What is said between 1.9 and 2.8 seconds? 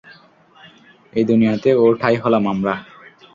ঠাই হলাম আমরা।